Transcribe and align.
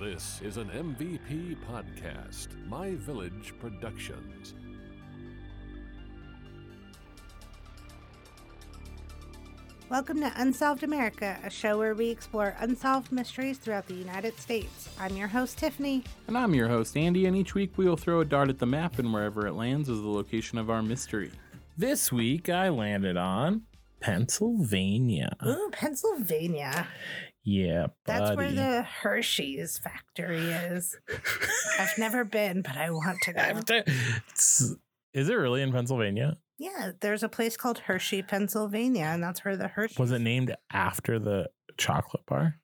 This 0.00 0.40
is 0.42 0.56
an 0.56 0.70
MVP 0.70 1.58
podcast, 1.68 2.48
My 2.66 2.94
Village 2.94 3.52
Productions. 3.60 4.54
Welcome 9.90 10.20
to 10.20 10.32
Unsolved 10.36 10.84
America, 10.84 11.38
a 11.44 11.50
show 11.50 11.76
where 11.76 11.94
we 11.94 12.08
explore 12.08 12.56
unsolved 12.60 13.12
mysteries 13.12 13.58
throughout 13.58 13.88
the 13.88 13.94
United 13.94 14.38
States. 14.40 14.88
I'm 14.98 15.18
your 15.18 15.28
host, 15.28 15.58
Tiffany. 15.58 16.04
And 16.28 16.38
I'm 16.38 16.54
your 16.54 16.68
host, 16.68 16.96
Andy, 16.96 17.26
and 17.26 17.36
each 17.36 17.54
week 17.54 17.76
we 17.76 17.86
will 17.86 17.98
throw 17.98 18.20
a 18.20 18.24
dart 18.24 18.48
at 18.48 18.58
the 18.58 18.64
map, 18.64 18.98
and 18.98 19.12
wherever 19.12 19.46
it 19.46 19.52
lands 19.52 19.90
is 19.90 20.00
the 20.00 20.08
location 20.08 20.56
of 20.56 20.70
our 20.70 20.82
mystery. 20.82 21.30
This 21.76 22.10
week 22.10 22.48
I 22.48 22.70
landed 22.70 23.18
on 23.18 23.64
Pennsylvania. 24.00 25.36
Ooh, 25.46 25.68
Pennsylvania. 25.72 26.88
Yeah, 27.42 27.86
That's 28.04 28.36
where 28.36 28.52
the 28.52 28.82
Hershey's 28.82 29.78
factory 29.78 30.50
is. 30.50 30.94
I've 31.78 31.96
never 31.98 32.24
been, 32.24 32.60
but 32.62 32.76
I 32.76 32.90
want 32.90 33.18
to 33.22 33.32
go. 33.34 33.40
It's- 33.40 34.74
Is 35.14 35.28
it 35.28 35.34
really 35.34 35.62
in 35.62 35.72
Pennsylvania? 35.72 36.36
Yeah, 36.58 36.92
there's 37.00 37.22
a 37.22 37.28
place 37.30 37.56
called 37.56 37.78
Hershey, 37.78 38.22
Pennsylvania, 38.22 39.04
and 39.04 39.22
that's 39.22 39.42
where 39.44 39.56
the 39.56 39.68
Hershey 39.68 39.96
Was 39.98 40.12
it 40.12 40.18
named 40.20 40.54
after 40.70 41.18
the 41.18 41.48
chocolate 41.78 42.26
bar? 42.26 42.56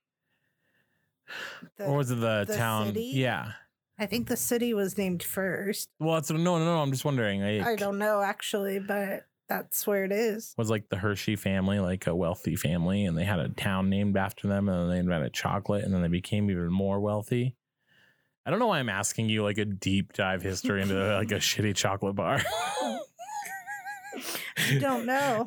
the- 1.78 1.86
or 1.86 1.96
was 1.96 2.10
it 2.10 2.16
the, 2.20 2.44
the 2.46 2.56
town? 2.56 2.88
city? 2.88 3.12
Yeah. 3.14 3.52
I 3.98 4.04
think 4.04 4.28
the 4.28 4.36
city 4.36 4.74
was 4.74 4.98
named 4.98 5.22
first. 5.22 5.88
Well, 5.98 6.18
it's 6.18 6.30
no, 6.30 6.36
no, 6.36 6.58
no. 6.58 6.82
I'm 6.82 6.90
just 6.92 7.06
wondering. 7.06 7.40
Like, 7.40 7.66
I 7.66 7.76
don't 7.76 7.96
know 7.98 8.20
actually, 8.20 8.78
but 8.78 9.24
that's 9.48 9.86
where 9.86 10.04
it 10.04 10.12
is. 10.12 10.54
was 10.56 10.70
like 10.70 10.88
the 10.88 10.96
Hershey 10.96 11.36
family 11.36 11.78
like 11.78 12.06
a 12.06 12.14
wealthy 12.14 12.56
family, 12.56 13.04
and 13.04 13.16
they 13.16 13.24
had 13.24 13.38
a 13.38 13.48
town 13.48 13.88
named 13.90 14.16
after 14.16 14.48
them, 14.48 14.68
and 14.68 14.82
then 14.82 14.88
they 14.88 14.98
invented 14.98 15.32
chocolate, 15.32 15.84
and 15.84 15.92
then 15.94 16.02
they 16.02 16.08
became 16.08 16.50
even 16.50 16.70
more 16.72 17.00
wealthy. 17.00 17.56
I 18.44 18.50
don't 18.50 18.58
know 18.60 18.68
why 18.68 18.78
I'm 18.78 18.88
asking 18.88 19.28
you 19.28 19.42
like 19.42 19.58
a 19.58 19.64
deep 19.64 20.12
dive 20.12 20.42
history 20.42 20.80
into 20.82 20.94
like 21.16 21.32
a 21.32 21.36
shitty 21.36 21.74
chocolate 21.74 22.14
bar. 22.14 22.40
I 24.58 24.78
don't 24.78 25.04
know. 25.04 25.44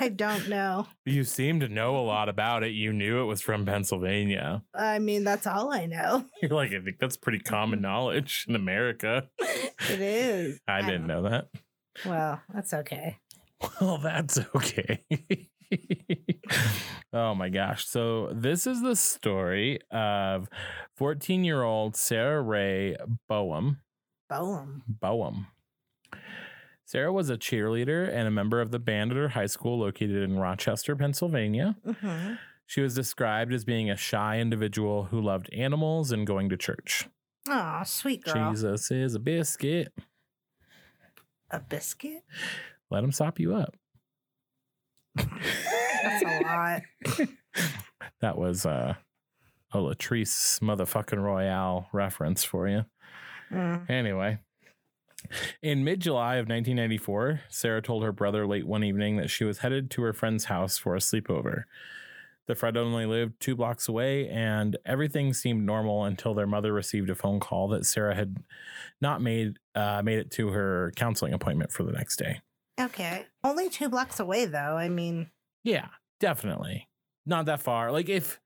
I 0.00 0.08
don't 0.14 0.48
know. 0.48 0.86
you 1.04 1.24
seem 1.24 1.60
to 1.60 1.68
know 1.68 1.96
a 1.98 2.00
lot 2.06 2.28
about 2.28 2.62
it. 2.64 2.70
You 2.72 2.92
knew 2.92 3.20
it 3.20 3.26
was 3.26 3.42
from 3.42 3.66
Pennsylvania. 3.66 4.62
I 4.74 4.98
mean, 4.98 5.24
that's 5.24 5.46
all 5.46 5.72
I 5.72 5.86
know. 5.86 6.24
You're 6.42 6.52
like, 6.52 6.72
I 6.72 6.80
think 6.80 6.98
that's 6.98 7.16
pretty 7.16 7.38
common 7.40 7.80
knowledge 7.82 8.46
in 8.48 8.56
America. 8.56 9.28
It 9.38 10.00
is. 10.00 10.60
I 10.66 10.80
didn't 10.82 11.06
know 11.06 11.22
that. 11.22 11.48
Well, 12.04 12.40
that's 12.52 12.72
okay. 12.74 13.18
Well, 13.80 13.98
that's 13.98 14.38
okay. 14.54 15.04
oh 17.12 17.34
my 17.34 17.50
gosh. 17.50 17.86
So, 17.86 18.30
this 18.32 18.66
is 18.66 18.80
the 18.80 18.96
story 18.96 19.80
of 19.90 20.48
14 20.96 21.44
year 21.44 21.62
old 21.62 21.94
Sarah 21.94 22.40
Ray 22.40 22.96
Boehm. 23.28 23.80
Boom. 24.30 24.82
Boehm. 24.88 25.48
Sarah 26.86 27.12
was 27.12 27.28
a 27.30 27.36
cheerleader 27.36 28.08
and 28.08 28.26
a 28.26 28.30
member 28.30 28.60
of 28.60 28.70
the 28.70 28.78
band 28.78 29.10
at 29.10 29.16
her 29.16 29.28
high 29.28 29.46
school 29.46 29.78
located 29.78 30.22
in 30.22 30.38
Rochester, 30.38 30.96
Pennsylvania. 30.96 31.76
hmm 31.84 32.34
She 32.66 32.80
was 32.80 32.94
described 32.94 33.52
as 33.52 33.64
being 33.64 33.90
a 33.90 33.96
shy 33.96 34.38
individual 34.38 35.04
who 35.04 35.20
loved 35.20 35.52
animals 35.52 36.12
and 36.12 36.26
going 36.26 36.48
to 36.48 36.56
church. 36.56 37.08
Oh, 37.48 37.82
sweet 37.84 38.24
girl. 38.24 38.52
Jesus 38.52 38.90
is 38.90 39.14
a 39.14 39.18
biscuit. 39.20 39.92
A 41.50 41.60
biscuit? 41.60 42.22
Let 42.90 43.04
him 43.04 43.12
sop 43.12 43.38
you 43.40 43.54
up. 43.54 43.76
That's 45.16 46.24
a 46.24 46.40
lot. 46.42 47.28
That 48.20 48.36
was 48.36 48.66
uh, 48.66 48.94
a 49.72 49.78
Latrice 49.78 50.60
motherfucking 50.60 51.22
Royale 51.22 51.88
reference 51.92 52.44
for 52.44 52.68
you. 52.68 52.84
Mm. 53.50 53.88
Anyway, 53.88 54.38
in 55.62 55.84
mid 55.84 56.00
July 56.00 56.36
of 56.36 56.48
1994, 56.48 57.40
Sarah 57.48 57.82
told 57.82 58.02
her 58.02 58.12
brother 58.12 58.46
late 58.46 58.66
one 58.66 58.84
evening 58.84 59.16
that 59.16 59.30
she 59.30 59.44
was 59.44 59.58
headed 59.58 59.90
to 59.92 60.02
her 60.02 60.12
friend's 60.12 60.44
house 60.44 60.78
for 60.78 60.94
a 60.94 60.98
sleepover. 60.98 61.64
The 62.50 62.56
Fred 62.56 62.76
only 62.76 63.06
lived 63.06 63.38
two 63.38 63.54
blocks 63.54 63.86
away, 63.86 64.28
and 64.28 64.76
everything 64.84 65.32
seemed 65.34 65.64
normal 65.64 66.02
until 66.02 66.34
their 66.34 66.48
mother 66.48 66.72
received 66.72 67.08
a 67.08 67.14
phone 67.14 67.38
call 67.38 67.68
that 67.68 67.86
Sarah 67.86 68.12
had 68.12 68.38
not 69.00 69.22
made 69.22 69.58
uh, 69.76 70.02
made 70.04 70.18
it 70.18 70.32
to 70.32 70.48
her 70.48 70.92
counseling 70.96 71.32
appointment 71.32 71.70
for 71.70 71.84
the 71.84 71.92
next 71.92 72.16
day. 72.16 72.40
Okay. 72.80 73.24
Only 73.44 73.70
two 73.70 73.88
blocks 73.88 74.18
away, 74.18 74.46
though. 74.46 74.76
I 74.76 74.88
mean, 74.88 75.30
Yeah, 75.62 75.86
definitely 76.18 76.88
not 77.24 77.46
that 77.46 77.60
far. 77.60 77.92
Like 77.92 78.08
if, 78.08 78.40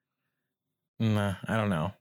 nah, 1.00 1.36
I 1.48 1.56
don't 1.56 1.70
know. 1.70 1.94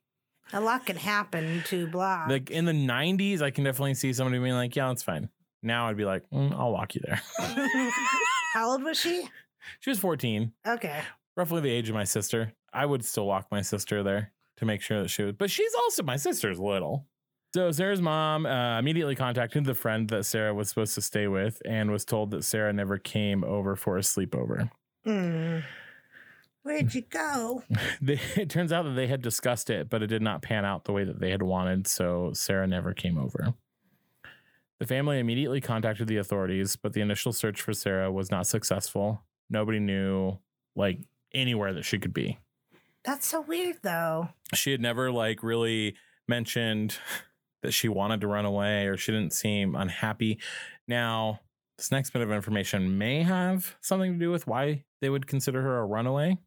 a 0.51 0.59
lot 0.59 0.85
can 0.85 0.97
happen 0.97 1.63
two 1.65 1.87
blocks. 1.87 2.29
Like 2.29 2.51
in 2.51 2.65
the 2.65 2.73
90s, 2.73 3.41
I 3.41 3.49
can 3.49 3.63
definitely 3.63 3.93
see 3.93 4.11
somebody 4.11 4.39
being 4.39 4.55
like, 4.55 4.75
"Yeah, 4.75 4.89
that's 4.89 5.03
fine." 5.03 5.29
Now 5.61 5.87
I'd 5.87 5.95
be 5.95 6.03
like, 6.03 6.29
mm, 6.33 6.51
"I'll 6.53 6.73
walk 6.73 6.95
you 6.95 7.01
there." 7.05 7.21
How 8.55 8.71
old 8.71 8.83
was 8.83 8.99
she? 8.99 9.29
she 9.79 9.89
was 9.89 9.99
14. 9.99 10.51
Okay. 10.67 11.01
Roughly 11.35 11.61
the 11.61 11.69
age 11.69 11.89
of 11.89 11.95
my 11.95 12.03
sister. 12.03 12.53
I 12.73 12.85
would 12.85 13.05
still 13.05 13.27
walk 13.27 13.47
my 13.51 13.61
sister 13.61 14.03
there 14.03 14.31
to 14.57 14.65
make 14.65 14.81
sure 14.81 15.01
that 15.01 15.09
she 15.09 15.23
was, 15.23 15.33
but 15.37 15.51
she's 15.51 15.73
also 15.75 16.03
my 16.03 16.15
sister's 16.15 16.59
little. 16.59 17.07
So 17.53 17.71
Sarah's 17.71 18.01
mom 18.01 18.47
uh, 18.47 18.79
immediately 18.79 19.15
contacted 19.15 19.65
the 19.65 19.75
friend 19.75 20.09
that 20.09 20.25
Sarah 20.25 20.55
was 20.55 20.69
supposed 20.69 20.95
to 20.95 21.01
stay 21.01 21.27
with 21.27 21.61
and 21.65 21.91
was 21.91 22.03
told 22.03 22.31
that 22.31 22.43
Sarah 22.43 22.73
never 22.73 22.97
came 22.97 23.43
over 23.43 23.75
for 23.75 23.97
a 23.97 24.01
sleepover. 24.01 24.71
Mm. 25.05 25.63
Where'd 26.63 26.95
you 26.95 27.01
go? 27.01 27.63
They, 28.01 28.19
it 28.35 28.49
turns 28.49 28.71
out 28.71 28.83
that 28.83 28.95
they 28.95 29.07
had 29.07 29.21
discussed 29.21 29.69
it, 29.69 29.89
but 29.89 30.01
it 30.01 30.07
did 30.07 30.21
not 30.21 30.41
pan 30.41 30.65
out 30.65 30.85
the 30.85 30.93
way 30.93 31.03
that 31.03 31.19
they 31.19 31.29
had 31.29 31.43
wanted, 31.43 31.87
so 31.87 32.31
Sarah 32.33 32.67
never 32.67 32.93
came 32.93 33.17
over. 33.17 33.53
The 34.79 34.87
family 34.87 35.19
immediately 35.19 35.61
contacted 35.61 36.07
the 36.07 36.17
authorities, 36.17 36.75
but 36.75 36.93
the 36.93 37.01
initial 37.01 37.31
search 37.31 37.61
for 37.61 37.73
Sarah 37.73 38.11
was 38.11 38.31
not 38.31 38.47
successful. 38.47 39.23
Nobody 39.49 39.79
knew 39.79 40.39
like 40.75 40.99
anywhere 41.33 41.73
that 41.73 41.83
she 41.83 41.99
could 41.99 42.13
be. 42.13 42.37
That's 43.03 43.25
so 43.25 43.41
weird, 43.41 43.77
though. 43.81 44.29
she 44.53 44.71
had 44.71 44.81
never 44.81 45.11
like 45.11 45.43
really 45.43 45.95
mentioned 46.27 46.97
that 47.63 47.71
she 47.73 47.89
wanted 47.89 48.21
to 48.21 48.27
run 48.27 48.45
away 48.45 48.87
or 48.87 48.97
she 48.97 49.11
didn't 49.11 49.33
seem 49.33 49.75
unhappy. 49.75 50.39
Now, 50.87 51.39
this 51.77 51.91
next 51.91 52.11
bit 52.11 52.21
of 52.21 52.31
information 52.31 52.97
may 52.97 53.23
have 53.23 53.75
something 53.81 54.13
to 54.13 54.19
do 54.19 54.31
with 54.31 54.47
why 54.47 54.83
they 55.01 55.09
would 55.09 55.27
consider 55.27 55.61
her 55.61 55.79
a 55.79 55.85
runaway. 55.85 56.37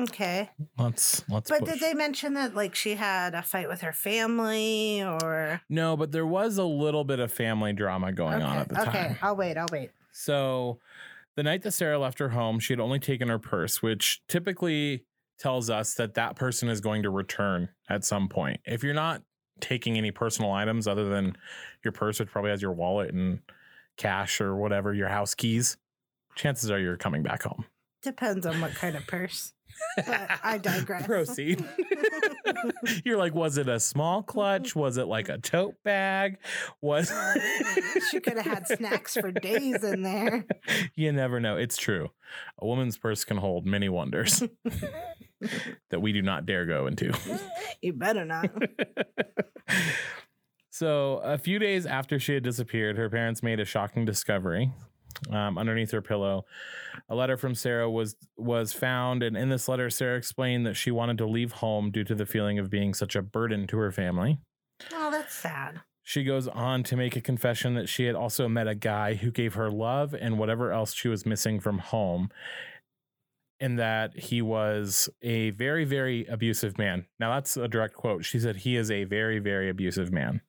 Okay. 0.00 0.50
Let's 0.78 1.22
let's 1.28 1.50
But 1.50 1.60
push. 1.60 1.70
did 1.74 1.80
they 1.80 1.92
mention 1.94 2.34
that, 2.34 2.54
like, 2.54 2.74
she 2.74 2.94
had 2.94 3.34
a 3.34 3.42
fight 3.42 3.68
with 3.68 3.82
her 3.82 3.92
family 3.92 5.02
or. 5.02 5.60
No, 5.68 5.96
but 5.96 6.12
there 6.12 6.26
was 6.26 6.56
a 6.56 6.64
little 6.64 7.04
bit 7.04 7.20
of 7.20 7.30
family 7.30 7.72
drama 7.74 8.10
going 8.12 8.42
on 8.42 8.56
at 8.56 8.68
the 8.70 8.80
okay. 8.82 8.90
time. 8.90 9.04
Okay, 9.12 9.16
I'll 9.22 9.36
wait. 9.36 9.56
I'll 9.58 9.68
wait. 9.70 9.90
So, 10.12 10.78
the 11.36 11.42
night 11.42 11.62
that 11.62 11.72
Sarah 11.72 11.98
left 11.98 12.18
her 12.18 12.30
home, 12.30 12.58
she 12.58 12.72
had 12.72 12.80
only 12.80 12.98
taken 12.98 13.28
her 13.28 13.38
purse, 13.38 13.82
which 13.82 14.22
typically 14.28 15.04
tells 15.38 15.70
us 15.70 15.94
that 15.94 16.14
that 16.14 16.36
person 16.36 16.68
is 16.68 16.80
going 16.80 17.02
to 17.02 17.10
return 17.10 17.68
at 17.88 18.04
some 18.04 18.28
point. 18.28 18.60
If 18.64 18.82
you're 18.82 18.94
not 18.94 19.22
taking 19.60 19.96
any 19.96 20.10
personal 20.10 20.52
items 20.52 20.86
other 20.86 21.08
than 21.08 21.36
your 21.84 21.92
purse, 21.92 22.20
which 22.20 22.30
probably 22.30 22.50
has 22.50 22.62
your 22.62 22.72
wallet 22.72 23.12
and 23.12 23.40
cash 23.96 24.40
or 24.40 24.56
whatever, 24.56 24.92
your 24.92 25.08
house 25.08 25.34
keys, 25.34 25.76
chances 26.34 26.70
are 26.70 26.78
you're 26.78 26.96
coming 26.96 27.22
back 27.22 27.42
home. 27.42 27.64
Depends 28.02 28.46
on 28.46 28.60
what 28.60 28.74
kind 28.74 28.96
of 28.96 29.06
purse. 29.06 29.52
But 29.96 30.30
I 30.42 30.58
digress. 30.58 31.06
Proceed. 31.06 31.64
you're 33.04 33.16
like, 33.16 33.34
was 33.34 33.58
it 33.58 33.68
a 33.68 33.78
small 33.80 34.22
clutch? 34.22 34.74
Was 34.74 34.96
it 34.96 35.06
like 35.06 35.28
a 35.28 35.38
tote 35.38 35.74
bag? 35.84 36.38
Was 36.80 37.10
oh, 37.12 37.34
she 38.10 38.20
could 38.20 38.36
have 38.36 38.46
had 38.46 38.66
snacks 38.66 39.14
for 39.14 39.30
days 39.30 39.84
in 39.84 40.02
there. 40.02 40.46
you 40.94 41.12
never 41.12 41.40
know. 41.40 41.56
It's 41.56 41.76
true. 41.76 42.10
A 42.58 42.66
woman's 42.66 42.96
purse 42.96 43.24
can 43.24 43.36
hold 43.36 43.66
many 43.66 43.88
wonders 43.88 44.42
that 45.90 46.00
we 46.00 46.12
do 46.12 46.22
not 46.22 46.46
dare 46.46 46.66
go 46.66 46.86
into. 46.86 47.12
You 47.82 47.92
better 47.92 48.24
not. 48.24 48.50
so, 50.70 51.16
a 51.18 51.36
few 51.38 51.58
days 51.58 51.84
after 51.86 52.18
she 52.18 52.34
had 52.34 52.42
disappeared, 52.42 52.96
her 52.96 53.10
parents 53.10 53.42
made 53.42 53.60
a 53.60 53.64
shocking 53.64 54.04
discovery. 54.04 54.72
Um, 55.30 55.58
underneath 55.58 55.90
her 55.92 56.02
pillow, 56.02 56.44
a 57.08 57.14
letter 57.14 57.36
from 57.36 57.54
Sarah 57.54 57.90
was 57.90 58.16
was 58.36 58.72
found, 58.72 59.22
and 59.22 59.36
in 59.36 59.48
this 59.48 59.68
letter, 59.68 59.90
Sarah 59.90 60.16
explained 60.16 60.66
that 60.66 60.74
she 60.74 60.90
wanted 60.90 61.18
to 61.18 61.26
leave 61.26 61.52
home 61.52 61.90
due 61.90 62.04
to 62.04 62.14
the 62.14 62.26
feeling 62.26 62.58
of 62.58 62.70
being 62.70 62.94
such 62.94 63.16
a 63.16 63.22
burden 63.22 63.66
to 63.68 63.78
her 63.78 63.92
family. 63.92 64.38
Oh, 64.92 65.10
that's 65.10 65.34
sad. 65.34 65.80
She 66.02 66.24
goes 66.24 66.48
on 66.48 66.82
to 66.84 66.96
make 66.96 67.14
a 67.14 67.20
confession 67.20 67.74
that 67.74 67.88
she 67.88 68.06
had 68.06 68.16
also 68.16 68.48
met 68.48 68.66
a 68.66 68.74
guy 68.74 69.14
who 69.14 69.30
gave 69.30 69.54
her 69.54 69.70
love 69.70 70.14
and 70.14 70.38
whatever 70.38 70.72
else 70.72 70.92
she 70.92 71.08
was 71.08 71.24
missing 71.24 71.60
from 71.60 71.78
home, 71.78 72.30
and 73.60 73.78
that 73.78 74.18
he 74.18 74.42
was 74.42 75.08
a 75.22 75.50
very, 75.50 75.84
very 75.84 76.26
abusive 76.26 76.76
man. 76.76 77.06
Now, 77.20 77.34
that's 77.34 77.56
a 77.56 77.68
direct 77.68 77.94
quote. 77.94 78.24
She 78.24 78.40
said, 78.40 78.56
He 78.56 78.76
is 78.76 78.90
a 78.90 79.04
very, 79.04 79.38
very 79.38 79.70
abusive 79.70 80.12
man. 80.12 80.40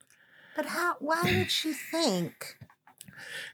But 0.56 0.66
how? 0.66 0.96
Why 0.98 1.22
would 1.22 1.50
she 1.50 1.72
think 1.72 2.58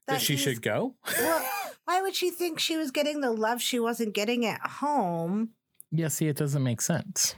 That, 0.06 0.20
she 0.20 0.36
should 0.36 0.62
go? 0.62 0.94
Well, 1.18 1.44
why 1.84 2.02
would 2.02 2.14
she 2.14 2.30
think 2.30 2.60
she 2.60 2.76
was 2.76 2.90
getting 2.90 3.20
the 3.20 3.32
love 3.32 3.60
she 3.60 3.80
wasn't 3.80 4.14
getting 4.14 4.46
at 4.46 4.60
home? 4.64 5.50
Yeah, 5.90 6.08
see, 6.08 6.28
it 6.28 6.36
doesn't 6.36 6.62
make 6.62 6.80
sense. 6.80 7.34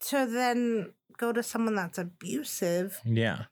to 0.00 0.26
then 0.26 0.92
go 1.16 1.32
to 1.32 1.42
someone 1.42 1.74
that's 1.74 1.98
abusive. 1.98 3.00
Yeah. 3.04 3.44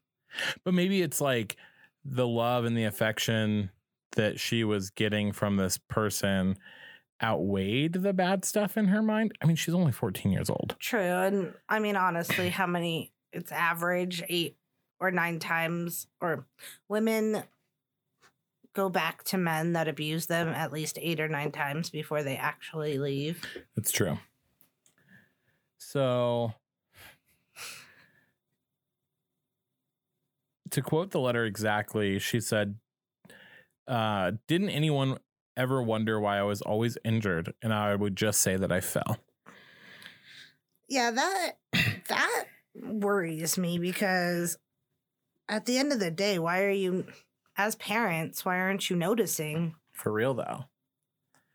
But 0.65 0.75
maybe 0.75 1.03
it's 1.03 1.21
like 1.21 1.57
the 2.05 2.27
love 2.27 2.65
and 2.65 2.77
the 2.77 2.85
affection 2.85 3.71
that 4.13 4.39
she 4.39 4.63
was 4.63 4.91
getting 4.91 5.33
from 5.33 5.57
this 5.57 5.77
person 5.77 6.57
outweighed 7.23 7.95
the 7.95 8.13
bad 8.13 8.45
stuff 8.45 8.77
in 8.77 8.87
her 8.87 9.03
mind. 9.03 9.33
I 9.43 9.47
mean, 9.47 9.57
she's 9.57 9.75
only 9.75 9.91
14 9.93 10.31
years 10.31 10.49
old. 10.51 10.77
True. 10.79 11.01
And 11.01 11.55
I 11.69 11.81
mean, 11.81 11.97
honestly, 11.97 12.51
how 12.51 12.67
many, 12.67 13.13
it's 13.33 13.51
average 13.51 14.23
eight 14.29 14.57
or 15.01 15.11
nine 15.11 15.39
times, 15.39 16.07
or 16.21 16.47
women 16.89 17.43
go 18.77 18.89
back 18.91 19.25
to 19.25 19.39
men 19.39 19.73
that 19.73 19.89
abuse 19.89 20.27
them 20.27 20.49
at 20.49 20.71
least 20.71 20.99
eight 21.01 21.19
or 21.19 21.29
nine 21.29 21.51
times 21.51 21.89
before 21.89 22.23
they 22.23 22.37
actually 22.37 22.99
leave. 22.99 23.43
That's 23.75 23.91
true. 23.91 24.19
So, 25.79 26.53
to 30.71 30.83
quote 30.83 31.11
the 31.11 31.21
letter 31.21 31.45
exactly, 31.45 32.19
she 32.19 32.41
said, 32.41 32.77
uh, 33.89 34.33
Didn't 34.47 34.71
anyone 34.71 35.19
ever 35.57 35.83
wonder 35.83 36.21
why 36.21 36.39
I 36.39 36.43
was 36.43 36.61
always 36.61 36.99
injured? 37.03 37.55
And 37.63 37.73
I 37.73 37.95
would 37.95 38.15
just 38.15 38.43
say 38.43 38.57
that 38.57 38.71
I 38.71 38.81
fell. 38.81 39.19
Yeah, 40.89 41.11
that 41.11 41.53
that 42.09 42.45
worries 42.75 43.57
me 43.57 43.79
because 43.79 44.59
at 45.49 45.65
the 45.65 45.79
end 45.79 45.93
of 45.93 46.01
the 46.01 46.11
day, 46.11 46.39
why 46.39 46.63
are 46.65 46.71
you 46.71 47.07
as 47.57 47.75
parents, 47.77 48.45
why 48.45 48.59
aren't 48.59 48.91
you 48.91 48.97
noticing 48.97 49.75
For 49.93 50.13
real, 50.13 50.35
though. 50.35 50.65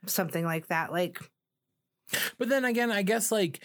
something 0.05 0.45
like 0.45 0.67
that? 0.67 0.91
Like 0.91 1.19
But 2.37 2.49
then 2.49 2.65
again, 2.65 2.91
I 2.91 3.01
guess 3.03 3.31
like 3.31 3.63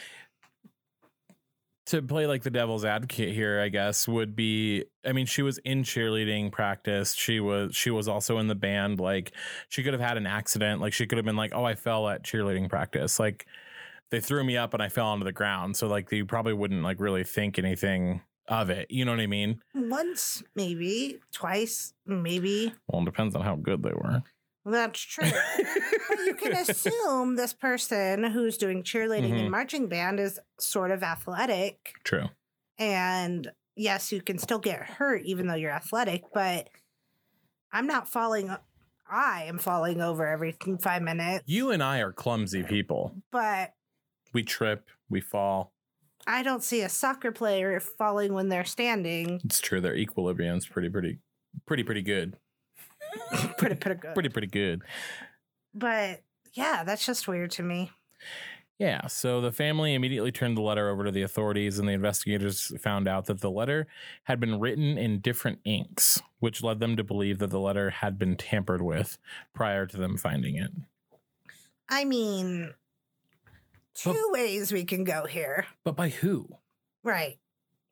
to 1.87 2.03
play 2.03 2.27
like 2.27 2.43
the 2.43 2.51
devil's 2.51 2.85
advocate 2.85 3.33
here, 3.33 3.61
I 3.61 3.69
guess 3.69 4.09
would 4.09 4.35
be 4.35 4.85
I 5.05 5.13
mean, 5.13 5.27
she 5.27 5.43
was 5.43 5.59
in 5.59 5.83
cheerleading 5.85 6.51
practice. 6.51 7.15
She 7.15 7.39
was 7.41 7.75
she 7.77 7.91
was 7.91 8.09
also 8.09 8.39
in 8.39 8.49
the 8.49 8.55
band. 8.55 8.99
Like 9.01 9.33
she 9.69 9.83
could 9.83 9.93
have 9.93 10.03
had 10.03 10.17
an 10.17 10.27
accident. 10.27 10.81
Like 10.81 10.93
she 10.93 11.07
could 11.07 11.19
have 11.19 11.25
been 11.25 11.37
like, 11.37 11.53
Oh, 11.55 11.65
I 11.65 11.75
fell 11.75 12.09
at 12.09 12.25
cheerleading 12.25 12.69
practice. 12.69 13.21
Like 13.21 13.47
they 14.11 14.21
threw 14.21 14.45
me 14.45 14.57
up 14.57 14.75
and 14.75 14.83
I 14.83 14.89
fell 14.89 15.07
onto 15.07 15.25
the 15.25 15.33
ground. 15.33 15.77
So 15.77 15.87
like 15.89 16.11
you 16.13 16.27
probably 16.27 16.53
wouldn't 16.55 16.83
like 16.83 17.01
really 17.01 17.25
think 17.25 17.59
anything 17.59 18.23
of 18.49 18.71
it. 18.71 18.91
You 18.91 19.05
know 19.05 19.13
what 19.13 19.21
I 19.21 19.27
mean? 19.27 19.61
once, 19.75 20.43
maybe, 20.55 21.21
twice, 21.33 21.93
maybe. 22.07 22.73
Well, 22.89 23.03
it 23.03 23.05
depends 23.07 23.35
on 23.35 23.43
how 23.43 23.57
good 23.57 23.83
they 23.83 23.93
were. 23.93 24.23
That's 24.65 25.01
true. 25.01 25.31
you 26.27 26.35
can 26.35 26.53
assume 26.53 27.37
this 27.37 27.53
person 27.53 28.25
who's 28.25 28.57
doing 28.59 28.83
cheerleading 28.83 29.31
Mhm. 29.33 29.41
and 29.43 29.51
marching 29.51 29.89
band 29.89 30.19
is 30.19 30.41
sort 30.59 30.91
of 30.91 31.03
athletic. 31.05 31.93
True. 32.05 32.31
And 32.79 33.51
yes, 33.77 34.11
you 34.11 34.21
can 34.23 34.39
still 34.39 34.59
get 34.59 34.81
hurt 34.83 35.23
even 35.25 35.47
though 35.47 35.55
you're 35.55 35.71
athletic, 35.71 36.25
but 36.35 36.69
I'm 37.73 37.87
not 37.87 38.09
falling. 38.09 38.51
I 39.09 39.45
am 39.45 39.59
falling 39.59 40.01
over 40.01 40.27
every 40.27 40.57
five 40.81 41.03
minutes. 41.03 41.45
You 41.47 41.71
and 41.71 41.81
I 41.83 41.99
are 42.01 42.13
clumsy 42.13 42.65
people. 42.65 43.15
But 43.31 43.73
We 44.33 44.43
trip, 44.43 44.89
we 45.09 45.21
fall. 45.21 45.73
I 46.27 46.43
don't 46.43 46.63
see 46.63 46.83
a 46.83 46.89
soccer 46.89 47.31
player 47.31 47.79
falling 47.81 48.35
when 48.35 48.49
they're 48.49 48.65
standing. 48.65 49.41
It's 49.45 49.61
true. 49.61 49.81
Their 49.81 49.95
equilibrium's 49.95 50.67
pretty, 50.67 50.89
pretty, 50.89 51.19
pretty, 51.67 51.85
pretty 51.85 52.03
good. 52.03 52.37
pretty, 53.59 53.77
pretty 53.77 54.01
good. 54.01 54.15
Pretty, 54.15 54.29
pretty 54.29 54.49
good. 54.49 54.83
But 55.73 56.23
yeah, 56.55 56.83
that's 56.85 57.07
just 57.07 57.29
weird 57.29 57.53
to 57.53 57.63
me. 57.63 57.93
Yeah. 58.79 59.07
So 59.07 59.41
the 59.41 59.53
family 59.53 59.95
immediately 59.95 60.33
turned 60.33 60.57
the 60.57 60.63
letter 60.63 60.91
over 60.91 61.05
to 61.05 61.11
the 61.11 61.23
authorities, 61.23 61.79
and 61.79 61.89
the 61.89 61.93
investigators 61.93 62.73
found 62.81 63.09
out 63.09 63.27
that 63.27 63.41
the 63.41 63.51
letter 63.51 63.87
had 64.25 64.41
been 64.41 64.59
written 64.59 64.99
in 64.99 65.21
different 65.21 65.61
inks, 65.65 66.21
which 66.41 66.63
led 66.63 66.81
them 66.81 66.97
to 66.97 67.05
believe 67.05 67.39
that 67.39 67.51
the 67.51 67.61
letter 67.61 67.91
had 67.91 68.19
been 68.19 68.37
tampered 68.37 68.83
with 68.83 69.17
prior 69.55 69.87
to 69.87 69.97
them 69.97 70.17
finding 70.17 70.57
it. 70.57 70.73
I 71.89 72.05
mean, 72.05 72.75
two 73.97 74.13
But- 74.13 74.33
ways 74.33 74.73
we 74.73 74.85
can 74.85 75.05
go 75.05 75.27
here. 75.27 75.67
But 75.85 75.97
by 75.97 76.09
who? 76.11 76.49
Right. 77.03 77.39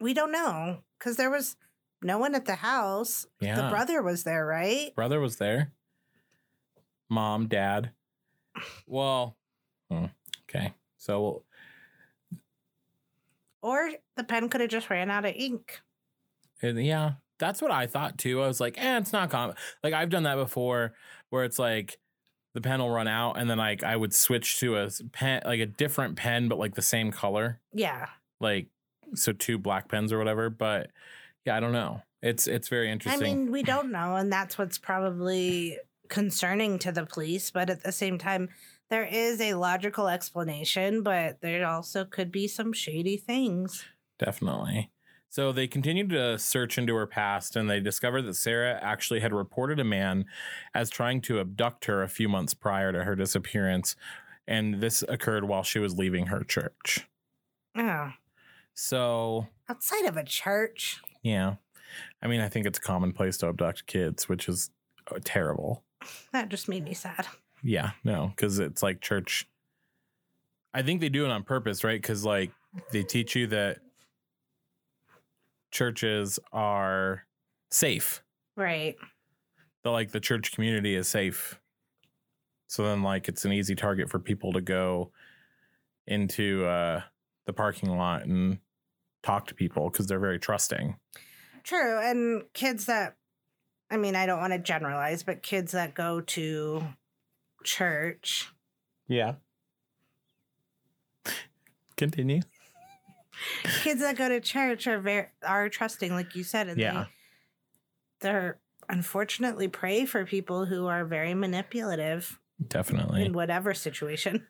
We 0.00 0.12
don't 0.14 0.32
know 0.32 0.82
because 0.98 1.16
there 1.16 1.30
was 1.30 1.56
no 2.02 2.18
one 2.18 2.34
at 2.34 2.44
the 2.44 2.56
house. 2.56 3.26
Yeah. 3.40 3.56
The 3.56 3.68
brother 3.70 4.02
was 4.02 4.24
there, 4.24 4.44
right? 4.44 4.94
Brother 4.94 5.20
was 5.20 5.36
there. 5.36 5.72
Mom, 7.08 7.48
dad. 7.48 7.90
Well, 8.86 9.36
hmm, 9.90 10.06
okay. 10.48 10.74
So 10.98 11.42
Or 13.62 13.90
the 14.16 14.24
pen 14.24 14.48
could 14.48 14.60
have 14.60 14.70
just 14.70 14.90
ran 14.90 15.10
out 15.10 15.24
of 15.24 15.34
ink. 15.34 15.80
And 16.62 16.84
yeah, 16.84 17.14
that's 17.38 17.60
what 17.62 17.70
I 17.70 17.86
thought 17.86 18.18
too. 18.18 18.42
I 18.42 18.46
was 18.46 18.60
like, 18.60 18.76
eh, 18.78 18.98
it's 18.98 19.12
not 19.12 19.30
common. 19.30 19.56
Like 19.82 19.94
I've 19.94 20.10
done 20.10 20.22
that 20.24 20.36
before 20.36 20.94
where 21.30 21.44
it's 21.44 21.58
like 21.58 21.98
the 22.54 22.60
pen 22.60 22.80
will 22.80 22.90
run 22.90 23.08
out 23.08 23.32
and 23.32 23.50
then 23.50 23.58
like 23.58 23.82
I 23.82 23.96
would 23.96 24.14
switch 24.14 24.58
to 24.60 24.76
a 24.76 24.88
pen 25.12 25.42
like 25.44 25.60
a 25.60 25.66
different 25.66 26.16
pen 26.16 26.48
but 26.48 26.58
like 26.58 26.74
the 26.74 26.82
same 26.82 27.10
color. 27.10 27.60
Yeah. 27.72 28.06
Like 28.40 28.68
so 29.14 29.32
two 29.32 29.58
black 29.58 29.88
pens 29.88 30.12
or 30.12 30.18
whatever. 30.18 30.50
But 30.50 30.90
yeah, 31.44 31.56
I 31.56 31.60
don't 31.60 31.72
know. 31.72 32.02
It's 32.22 32.46
it's 32.46 32.68
very 32.68 32.90
interesting. 32.90 33.22
I 33.22 33.34
mean, 33.34 33.52
we 33.52 33.62
don't 33.62 33.90
know. 33.92 34.16
And 34.16 34.32
that's 34.32 34.56
what's 34.56 34.78
probably 34.78 35.78
concerning 36.08 36.78
to 36.80 36.92
the 36.92 37.06
police. 37.06 37.50
But 37.50 37.70
at 37.70 37.82
the 37.82 37.92
same 37.92 38.18
time, 38.18 38.48
there 38.88 39.04
is 39.04 39.40
a 39.40 39.54
logical 39.54 40.08
explanation, 40.08 41.02
but 41.02 41.40
there 41.40 41.66
also 41.66 42.04
could 42.04 42.30
be 42.30 42.46
some 42.46 42.72
shady 42.72 43.16
things. 43.16 43.84
Definitely. 44.18 44.90
So 45.34 45.50
they 45.50 45.66
continued 45.66 46.10
to 46.10 46.38
search 46.38 46.78
into 46.78 46.94
her 46.94 47.08
past 47.08 47.56
and 47.56 47.68
they 47.68 47.80
discovered 47.80 48.22
that 48.22 48.34
Sarah 48.36 48.78
actually 48.80 49.18
had 49.18 49.32
reported 49.32 49.80
a 49.80 49.84
man 49.84 50.26
as 50.72 50.88
trying 50.88 51.20
to 51.22 51.40
abduct 51.40 51.86
her 51.86 52.04
a 52.04 52.08
few 52.08 52.28
months 52.28 52.54
prior 52.54 52.92
to 52.92 53.02
her 53.02 53.16
disappearance. 53.16 53.96
And 54.46 54.80
this 54.80 55.02
occurred 55.08 55.48
while 55.48 55.64
she 55.64 55.80
was 55.80 55.98
leaving 55.98 56.26
her 56.26 56.44
church. 56.44 57.08
Oh, 57.76 58.12
So, 58.74 59.48
outside 59.68 60.04
of 60.04 60.16
a 60.16 60.22
church. 60.22 61.02
yeah. 61.20 61.56
I 62.22 62.28
mean, 62.28 62.40
I 62.40 62.48
think 62.48 62.64
it's 62.64 62.78
commonplace 62.78 63.36
to 63.38 63.48
abduct 63.48 63.88
kids, 63.88 64.28
which 64.28 64.48
is 64.48 64.70
uh, 65.10 65.18
terrible. 65.24 65.82
That 66.30 66.48
just 66.48 66.68
made 66.68 66.84
me 66.84 66.94
sad. 66.94 67.26
Yeah, 67.60 67.90
no, 68.04 68.28
because 68.36 68.60
it's 68.60 68.84
like 68.84 69.00
church. 69.00 69.48
I 70.72 70.82
think 70.82 71.00
they 71.00 71.08
do 71.08 71.24
it 71.24 71.32
on 71.32 71.42
purpose, 71.42 71.82
right? 71.82 72.00
Because 72.00 72.24
like 72.24 72.52
they 72.92 73.02
teach 73.02 73.34
you 73.34 73.48
that 73.48 73.78
churches 75.74 76.38
are 76.52 77.26
safe. 77.70 78.22
Right. 78.56 78.94
The 79.82 79.90
like 79.90 80.12
the 80.12 80.20
church 80.20 80.52
community 80.52 80.94
is 80.94 81.08
safe. 81.08 81.60
So 82.68 82.84
then 82.84 83.02
like 83.02 83.28
it's 83.28 83.44
an 83.44 83.52
easy 83.52 83.74
target 83.74 84.08
for 84.08 84.18
people 84.18 84.52
to 84.54 84.62
go 84.62 85.10
into 86.06 86.64
uh 86.64 87.02
the 87.46 87.52
parking 87.52 87.94
lot 87.96 88.24
and 88.24 88.58
talk 89.22 89.46
to 89.48 89.54
people 89.54 89.90
because 89.90 90.06
they're 90.06 90.20
very 90.20 90.38
trusting. 90.38 90.96
True. 91.64 91.98
And 91.98 92.44
kids 92.52 92.86
that, 92.86 93.16
I 93.90 93.96
mean, 93.96 94.14
I 94.16 94.26
don't 94.26 94.38
want 94.38 94.52
to 94.52 94.58
generalize, 94.58 95.22
but 95.22 95.42
kids 95.42 95.72
that 95.72 95.94
go 95.94 96.20
to 96.20 96.84
church, 97.64 98.50
Yeah. 99.08 99.34
Continue. 101.96 102.40
Kids 103.82 104.00
that 104.00 104.16
go 104.16 104.28
to 104.28 104.40
church 104.40 104.86
are 104.86 104.98
very, 105.00 105.26
are 105.46 105.68
trusting, 105.68 106.12
like 106.12 106.34
you 106.34 106.44
said. 106.44 106.68
And 106.68 106.78
Yeah. 106.80 107.04
They, 108.20 108.28
they're 108.28 108.58
unfortunately 108.88 109.68
prey 109.68 110.04
for 110.06 110.24
people 110.24 110.64
who 110.66 110.86
are 110.86 111.04
very 111.04 111.34
manipulative 111.34 112.38
Definitely. 112.66 113.24
in 113.24 113.32
whatever 113.32 113.74
situation. 113.74 114.46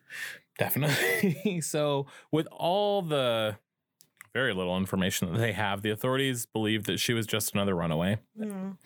Definitely. 0.57 1.61
so, 1.61 2.05
with 2.31 2.47
all 2.51 3.01
the 3.01 3.57
very 4.33 4.53
little 4.53 4.75
information 4.77 5.31
that 5.31 5.37
they 5.39 5.53
have, 5.53 5.81
the 5.81 5.89
authorities 5.89 6.45
believe 6.45 6.83
that 6.85 6.99
she 6.99 7.13
was 7.13 7.25
just 7.25 7.53
another 7.53 7.73
runaway 7.75 8.17
Mm. 8.39 8.77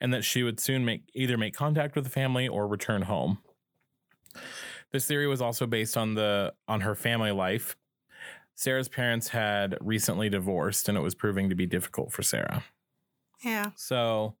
and 0.00 0.14
that 0.14 0.24
she 0.24 0.42
would 0.42 0.58
soon 0.58 0.84
make 0.84 1.02
either 1.14 1.36
make 1.36 1.54
contact 1.54 1.94
with 1.94 2.04
the 2.04 2.10
family 2.10 2.48
or 2.48 2.66
return 2.66 3.02
home. 3.02 3.38
This 4.92 5.06
theory 5.06 5.26
was 5.26 5.40
also 5.42 5.66
based 5.66 5.96
on 5.96 6.14
the 6.14 6.54
on 6.68 6.80
her 6.82 6.94
family 6.94 7.32
life. 7.32 7.76
Sarah's 8.56 8.88
parents 8.88 9.28
had 9.28 9.76
recently 9.80 10.28
divorced 10.28 10.88
and 10.88 10.96
it 10.96 11.00
was 11.02 11.14
proving 11.14 11.48
to 11.50 11.54
be 11.54 11.66
difficult 11.66 12.12
for 12.12 12.22
Sarah. 12.22 12.64
Yeah. 13.42 13.72
So 13.76 14.36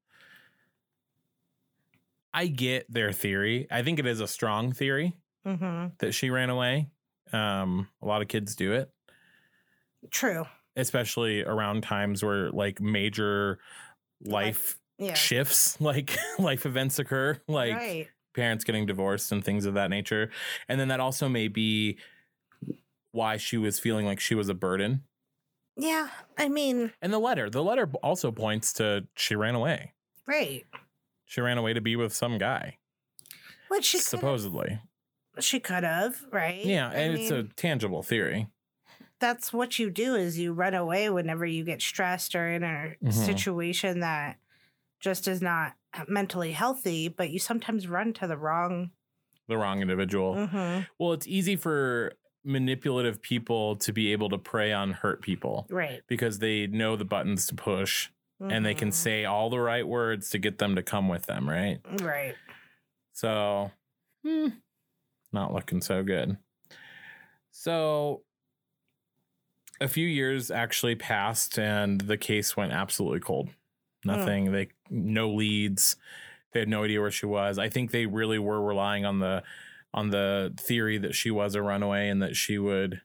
I 2.32 2.46
get 2.48 2.92
their 2.92 3.12
theory. 3.12 3.66
I 3.70 3.82
think 3.82 3.98
it 3.98 4.06
is 4.06 4.20
a 4.20 4.26
strong 4.28 4.72
theory 4.72 5.16
hmm 5.44 5.86
that 5.98 6.12
she 6.12 6.30
ran 6.30 6.50
away. 6.50 6.90
Um, 7.32 7.88
a 8.02 8.06
lot 8.06 8.22
of 8.22 8.28
kids 8.28 8.56
do 8.56 8.72
it, 8.72 8.92
True. 10.10 10.46
especially 10.76 11.42
around 11.42 11.82
times 11.82 12.22
where 12.24 12.50
like 12.50 12.80
major 12.80 13.58
life 14.20 14.78
Yeah. 14.98 15.14
shifts, 15.14 15.80
like 15.82 16.16
life 16.38 16.66
events 16.66 16.98
occur, 16.98 17.40
like 17.48 17.74
right. 17.74 18.08
parents 18.34 18.64
getting 18.64 18.86
divorced 18.86 19.32
and 19.32 19.44
things 19.44 19.64
of 19.66 19.74
that 19.74 19.90
nature. 19.90 20.30
And 20.68 20.80
then 20.80 20.88
that 20.88 21.00
also 21.00 21.28
may 21.28 21.48
be 21.48 21.98
why 23.14 23.36
she 23.36 23.56
was 23.56 23.78
feeling 23.78 24.04
like 24.06 24.20
she 24.20 24.34
was 24.34 24.48
a 24.48 24.54
burden 24.54 25.04
Yeah, 25.76 26.10
I 26.38 26.48
mean, 26.48 26.92
And 27.02 27.12
the 27.12 27.18
letter, 27.18 27.48
the 27.50 27.62
letter 27.62 27.90
also 28.02 28.30
points 28.32 28.72
to 28.74 29.06
she 29.16 29.34
ran 29.36 29.54
away. 29.54 29.94
right. 30.26 30.64
She 31.26 31.40
ran 31.40 31.58
away 31.58 31.72
to 31.72 31.80
be 31.80 31.96
with 31.96 32.12
some 32.14 32.38
guy, 32.38 32.78
Which 33.68 33.84
she 33.86 33.98
supposedly. 33.98 34.80
she 35.40 35.58
could 35.58 35.82
have, 35.84 36.24
right? 36.30 36.64
Yeah, 36.64 36.90
I 36.90 36.94
and 36.94 37.14
it's 37.18 37.30
a 37.30 37.44
tangible 37.44 38.02
theory. 38.02 38.48
that's 39.18 39.52
what 39.52 39.78
you 39.78 39.90
do 39.90 40.14
is 40.14 40.38
you 40.38 40.52
run 40.52 40.74
away 40.74 41.08
whenever 41.10 41.46
you 41.46 41.64
get 41.64 41.80
stressed 41.80 42.34
or 42.34 42.46
in 42.52 42.62
a 42.62 42.96
Mhm. 43.02 43.12
situation 43.12 44.00
that 44.00 44.38
just 45.00 45.26
is 45.28 45.40
not 45.42 45.74
mentally 46.08 46.52
healthy, 46.52 47.08
but 47.08 47.30
you 47.30 47.38
sometimes 47.38 47.88
run 47.88 48.12
to 48.14 48.26
the 48.26 48.36
wrong. 48.36 48.90
The 49.48 49.56
wrong 49.58 49.82
individual. 49.82 50.34
Mhm. 50.36 50.86
Well, 50.98 51.12
it's 51.14 51.26
easy 51.26 51.56
for 51.56 52.12
manipulative 52.44 53.22
people 53.22 53.76
to 53.76 53.92
be 53.92 54.12
able 54.12 54.28
to 54.28 54.38
prey 54.38 54.72
on 54.72 54.92
hurt 54.92 55.22
people 55.22 55.66
Right. 55.70 56.02
because 56.06 56.38
they 56.38 56.66
know 56.66 56.94
the 56.96 57.04
buttons 57.04 57.46
to 57.48 57.54
push 57.54 58.10
and 58.40 58.66
they 58.66 58.74
can 58.74 58.90
Mhm. 58.90 58.94
say 58.94 59.24
all 59.24 59.48
the 59.48 59.58
right 59.60 59.86
words 59.88 60.28
to 60.30 60.38
get 60.38 60.58
them 60.58 60.76
to 60.76 60.82
come 60.82 61.08
with 61.08 61.24
them, 61.26 61.48
right? 61.48 61.78
Right. 62.02 62.34
So, 63.12 63.70
hmm, 64.22 64.48
not 65.32 65.54
looking 65.54 65.80
so 65.80 66.02
good. 66.02 66.36
So, 67.50 68.22
a 69.80 69.88
few 69.88 70.06
years 70.06 70.50
actually 70.50 70.94
passed 70.94 71.58
and 71.58 72.00
the 72.02 72.16
case 72.18 72.56
went 72.56 72.72
absolutely 72.72 73.20
cold. 73.20 73.50
Nothing, 74.04 74.52
they 74.52 74.68
no 74.90 75.30
leads. 75.32 75.96
They 76.52 76.60
had 76.60 76.68
no 76.68 76.84
idea 76.84 77.00
where 77.00 77.10
she 77.10 77.26
was. 77.26 77.58
I 77.58 77.68
think 77.68 77.90
they 77.90 78.06
really 78.06 78.38
were 78.38 78.60
relying 78.62 79.04
on 79.04 79.18
the 79.20 79.42
on 79.94 80.10
the 80.10 80.52
theory 80.58 80.98
that 80.98 81.14
she 81.14 81.30
was 81.30 81.54
a 81.54 81.62
runaway 81.62 82.08
and 82.08 82.20
that 82.20 82.34
she 82.34 82.58
would 82.58 83.00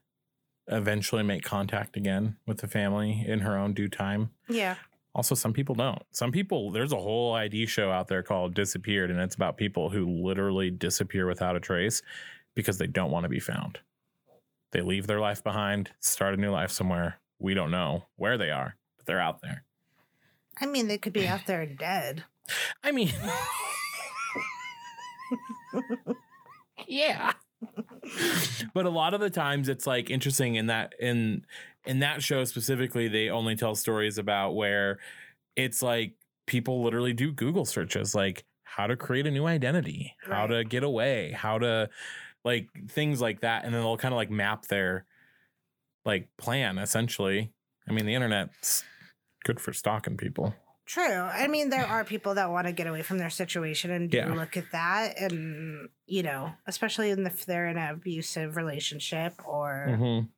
eventually 0.66 1.22
make 1.22 1.44
contact 1.44 1.96
again 1.96 2.36
with 2.46 2.58
the 2.58 2.68
family 2.68 3.24
in 3.26 3.40
her 3.40 3.56
own 3.56 3.72
due 3.72 3.88
time. 3.88 4.30
Yeah. 4.48 4.74
Also, 5.14 5.34
some 5.34 5.52
people 5.52 5.74
don't. 5.74 6.02
Some 6.10 6.32
people, 6.32 6.70
there's 6.70 6.92
a 6.92 6.96
whole 6.96 7.34
ID 7.34 7.66
show 7.66 7.90
out 7.90 8.08
there 8.08 8.22
called 8.22 8.54
Disappeared, 8.54 9.10
and 9.10 9.20
it's 9.20 9.34
about 9.34 9.56
people 9.56 9.90
who 9.90 10.06
literally 10.06 10.70
disappear 10.70 11.26
without 11.26 11.56
a 11.56 11.60
trace 11.60 12.02
because 12.54 12.78
they 12.78 12.86
don't 12.86 13.10
want 13.10 13.24
to 13.24 13.28
be 13.28 13.40
found. 13.40 13.78
They 14.72 14.82
leave 14.82 15.06
their 15.06 15.20
life 15.20 15.42
behind, 15.42 15.90
start 16.00 16.34
a 16.34 16.36
new 16.36 16.50
life 16.50 16.70
somewhere. 16.70 17.18
We 17.38 17.54
don't 17.54 17.72
know 17.72 18.04
where 18.16 18.38
they 18.38 18.50
are, 18.50 18.76
but 18.96 19.06
they're 19.06 19.20
out 19.20 19.42
there. 19.42 19.64
I 20.60 20.66
mean, 20.66 20.88
they 20.88 20.98
could 20.98 21.12
be 21.12 21.26
out 21.26 21.46
there 21.46 21.66
dead. 21.66 22.24
I 22.84 22.92
mean, 22.92 23.12
yeah. 26.86 27.32
but 28.74 28.86
a 28.86 28.90
lot 28.90 29.14
of 29.14 29.20
the 29.20 29.30
times 29.30 29.68
it's 29.68 29.86
like 29.86 30.10
interesting 30.10 30.54
in 30.54 30.66
that 30.66 30.94
in 30.98 31.44
in 31.84 31.98
that 32.00 32.22
show 32.22 32.44
specifically 32.44 33.08
they 33.08 33.28
only 33.28 33.54
tell 33.54 33.74
stories 33.74 34.16
about 34.16 34.54
where 34.54 34.98
it's 35.56 35.82
like 35.82 36.14
people 36.46 36.82
literally 36.82 37.12
do 37.12 37.30
google 37.30 37.66
searches 37.66 38.14
like 38.14 38.44
how 38.64 38.86
to 38.86 38.96
create 38.96 39.26
a 39.26 39.30
new 39.30 39.46
identity 39.46 40.16
how 40.22 40.46
to 40.46 40.64
get 40.64 40.82
away 40.82 41.32
how 41.32 41.58
to 41.58 41.88
like 42.44 42.68
things 42.88 43.20
like 43.20 43.40
that 43.40 43.64
and 43.64 43.74
then 43.74 43.82
they'll 43.82 43.96
kind 43.96 44.14
of 44.14 44.16
like 44.16 44.30
map 44.30 44.66
their 44.66 45.04
like 46.04 46.28
plan 46.38 46.78
essentially. 46.78 47.52
I 47.88 47.92
mean 47.92 48.06
the 48.06 48.14
internet's 48.14 48.84
good 49.44 49.60
for 49.60 49.72
stalking 49.72 50.16
people 50.16 50.54
True. 50.90 51.04
I 51.22 51.46
mean, 51.46 51.70
there 51.70 51.86
are 51.86 52.04
people 52.04 52.34
that 52.34 52.50
want 52.50 52.66
to 52.66 52.72
get 52.72 52.88
away 52.88 53.02
from 53.02 53.18
their 53.18 53.30
situation 53.30 53.92
and 53.92 54.10
do 54.10 54.16
Yeah. 54.16 54.34
look 54.34 54.56
at 54.56 54.72
that. 54.72 55.16
And, 55.20 55.88
you 56.06 56.24
know, 56.24 56.52
especially 56.66 57.10
if 57.10 57.46
they're 57.46 57.68
in 57.68 57.78
an 57.78 57.90
abusive 57.94 58.56
relationship 58.56 59.34
or 59.46 59.86
Mhm. 59.92 60.28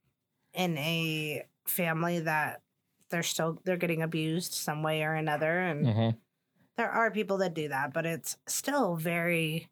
in 0.52 0.76
a 0.76 1.48
family 1.64 2.20
that 2.20 2.60
they're 3.08 3.22
still 3.22 3.62
they're 3.64 3.78
getting 3.78 4.02
abused 4.02 4.52
some 4.52 4.82
way 4.82 5.02
or 5.04 5.14
another 5.14 5.58
and 5.60 5.86
Mhm. 5.86 6.18
there 6.76 6.90
are 6.90 7.10
people 7.10 7.38
that 7.38 7.54
do 7.54 7.68
that 7.68 7.92
but 7.92 8.04
it's 8.06 8.36
still 8.46 8.96
very 8.96 9.70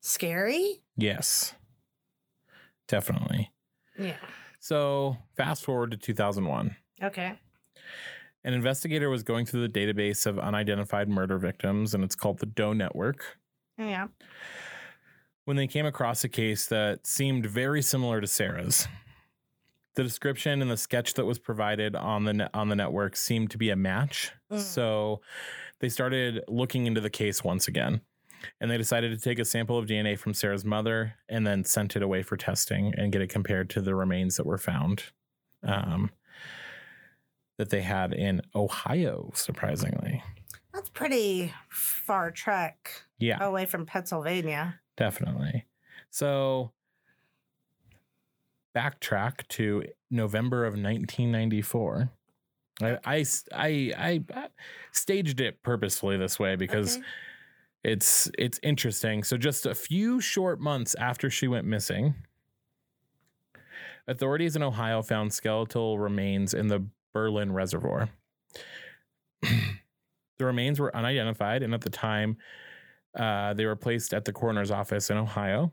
scary 0.00 0.82
yes 0.96 1.54
definitely 2.88 3.52
yeah 3.98 4.16
So, 4.58 5.16
fast 5.36 5.64
forward 5.64 5.92
to 5.92 5.96
2001. 5.96 6.76
okay 7.02 7.38
An 8.46 8.54
investigator 8.54 9.10
was 9.10 9.22
going 9.22 9.44
through 9.44 9.68
the 9.68 9.78
database 9.78 10.24
of 10.24 10.38
unidentified 10.38 11.10
murder 11.10 11.36
victims, 11.36 11.92
and 11.92 12.02
it's 12.02 12.14
called 12.14 12.38
the 12.38 12.46
Doe 12.46 12.72
Network, 12.72 13.36
yeah 13.76 14.06
when 15.46 15.56
they 15.56 15.66
came 15.66 15.86
across 15.86 16.24
a 16.24 16.28
case 16.28 16.66
that 16.66 17.06
seemed 17.06 17.46
very 17.46 17.80
similar 17.80 18.20
to 18.20 18.26
Sarah's. 18.26 18.86
The 19.94 20.02
description 20.02 20.60
and 20.60 20.70
the 20.70 20.76
sketch 20.76 21.14
that 21.14 21.24
was 21.24 21.38
provided 21.38 21.96
on 21.96 22.24
the 22.24 22.34
net, 22.34 22.50
on 22.52 22.68
the 22.68 22.76
network 22.76 23.16
seemed 23.16 23.50
to 23.52 23.58
be 23.58 23.70
a 23.70 23.76
match. 23.76 24.32
Mm. 24.52 24.58
So 24.58 25.22
they 25.78 25.88
started 25.88 26.42
looking 26.48 26.86
into 26.86 27.00
the 27.00 27.08
case 27.08 27.42
once 27.42 27.66
again. 27.68 28.02
And 28.60 28.70
they 28.70 28.76
decided 28.76 29.16
to 29.16 29.24
take 29.24 29.38
a 29.38 29.44
sample 29.44 29.78
of 29.78 29.86
DNA 29.86 30.18
from 30.18 30.34
Sarah's 30.34 30.64
mother 30.64 31.14
and 31.28 31.46
then 31.46 31.64
sent 31.64 31.96
it 31.96 32.02
away 32.02 32.22
for 32.22 32.36
testing 32.36 32.92
and 32.96 33.10
get 33.10 33.22
it 33.22 33.28
compared 33.28 33.70
to 33.70 33.80
the 33.80 33.94
remains 33.94 34.36
that 34.36 34.46
were 34.46 34.58
found 34.58 35.04
um, 35.62 36.10
that 37.58 37.70
they 37.70 37.82
had 37.82 38.12
in 38.12 38.42
Ohio, 38.54 39.30
surprisingly. 39.34 40.22
that's 40.74 40.90
pretty 40.90 41.52
far 41.70 42.30
trek 42.30 42.90
Yeah. 43.18 43.42
away 43.42 43.64
from 43.66 43.86
pennsylvania 43.86 44.80
Definitely. 44.96 45.66
So 46.10 46.72
backtrack 48.74 49.46
to 49.48 49.84
November 50.10 50.64
of 50.64 50.72
1994. 50.72 52.10
I, 52.82 52.98
I, 53.04 53.24
I, 53.54 54.24
I 54.34 54.48
staged 54.92 55.40
it 55.40 55.62
purposefully 55.62 56.16
this 56.18 56.38
way 56.38 56.56
because 56.56 56.96
Okay. 56.96 57.06
it's 57.84 58.30
it's 58.38 58.60
interesting. 58.62 59.22
So 59.24 59.36
just 59.38 59.64
a 59.66 59.74
few 59.74 60.20
short 60.20 60.60
months 60.60 60.94
after 60.96 61.30
she 61.30 61.48
went 61.48 61.66
missing, 61.66 62.14
authorities 64.06 64.56
in 64.56 64.62
Ohio 64.62 65.02
found 65.02 65.32
skeletal 65.32 65.98
remains 65.98 66.54
in 66.54 66.68
the 66.68 66.86
Berlin 67.16 67.50
Reservoir. 67.50 68.10
the 69.40 70.44
remains 70.44 70.78
were 70.78 70.94
unidentified, 70.94 71.62
and 71.62 71.72
at 71.72 71.80
the 71.80 71.88
time, 71.88 72.36
uh, 73.18 73.54
they 73.54 73.64
were 73.64 73.74
placed 73.74 74.12
at 74.12 74.26
the 74.26 74.34
coroner's 74.34 74.70
office 74.70 75.08
in 75.08 75.16
Ohio. 75.16 75.72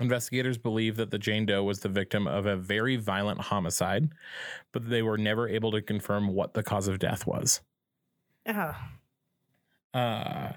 Investigators 0.00 0.58
believe 0.58 0.96
that 0.96 1.12
the 1.12 1.18
Jane 1.18 1.46
Doe 1.46 1.62
was 1.62 1.78
the 1.78 1.88
victim 1.88 2.26
of 2.26 2.46
a 2.46 2.56
very 2.56 2.96
violent 2.96 3.40
homicide, 3.40 4.08
but 4.72 4.90
they 4.90 5.00
were 5.00 5.16
never 5.16 5.48
able 5.48 5.70
to 5.70 5.80
confirm 5.80 6.26
what 6.34 6.54
the 6.54 6.64
cause 6.64 6.88
of 6.88 6.98
death 6.98 7.24
was. 7.24 7.60
oh 8.48 8.74
Uh, 9.94 10.54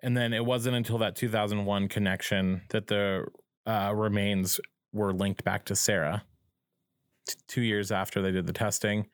and 0.00 0.16
then 0.16 0.32
it 0.32 0.46
wasn't 0.46 0.76
until 0.76 0.96
that 0.96 1.14
2001 1.14 1.88
connection 1.88 2.62
that 2.70 2.86
the 2.86 3.26
uh, 3.66 3.92
remains 3.94 4.60
were 4.94 5.12
linked 5.12 5.44
back 5.44 5.66
to 5.66 5.76
Sarah. 5.76 6.24
T- 7.26 7.34
two 7.48 7.62
years 7.62 7.90
after 7.90 8.20
they 8.20 8.30
did 8.30 8.46
the 8.46 8.52
testing, 8.52 9.06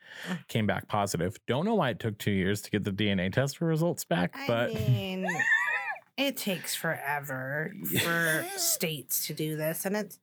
came 0.49 0.67
back 0.67 0.89
positive. 0.89 1.37
Don't 1.47 1.65
know 1.65 1.75
why 1.75 1.91
it 1.91 2.01
took 2.01 2.19
two 2.19 2.33
years 2.33 2.61
to 2.63 2.71
get 2.71 2.85
the 2.85 2.91
DNA 2.91 3.33
test 3.33 3.61
results 3.61 4.05
back, 4.05 4.33
i 4.35 4.47
but 4.47 4.75
mean 4.75 5.27
it 6.17 6.37
takes 6.37 6.75
forever 6.75 7.73
for 8.03 8.45
states 8.57 9.27
to 9.27 9.33
do 9.33 9.57
this 9.57 9.87
and 9.87 9.97
it's 9.97 10.19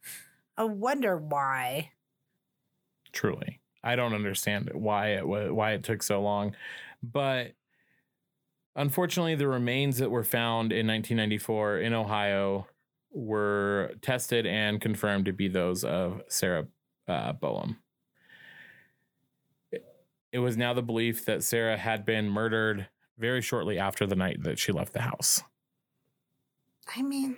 i 0.55 0.63
wonder 0.63 1.17
why 1.17 1.89
truly, 3.17 3.59
I 3.83 3.95
don't 3.95 4.13
understand 4.13 4.69
why 4.73 5.13
it 5.13 5.27
why 5.27 5.71
it 5.73 5.83
took 5.83 6.03
so 6.03 6.21
long. 6.21 6.55
But 7.01 7.53
unfortunately, 8.75 9.35
the 9.35 9.47
remains 9.47 9.97
that 9.97 10.11
were 10.11 10.23
found 10.23 10.71
in 10.71 10.87
1994 10.87 11.79
in 11.79 11.93
Ohio 11.93 12.67
were 13.11 13.91
tested 14.01 14.45
and 14.45 14.79
confirmed 14.79 15.25
to 15.25 15.33
be 15.33 15.47
those 15.47 15.83
of 15.83 16.21
Sarah 16.27 16.67
uh, 17.07 17.33
Boehm. 17.33 17.77
It, 19.71 19.85
it 20.31 20.39
was 20.39 20.57
now 20.57 20.73
the 20.73 20.81
belief 20.83 21.25
that 21.25 21.43
Sarah 21.43 21.77
had 21.77 22.05
been 22.05 22.29
murdered 22.29 22.87
very 23.17 23.41
shortly 23.41 23.79
after 23.79 24.05
the 24.05 24.15
night 24.15 24.43
that 24.43 24.59
she 24.59 24.71
left 24.71 24.93
the 24.93 25.01
house. 25.01 25.41
I 26.95 27.01
mean, 27.01 27.35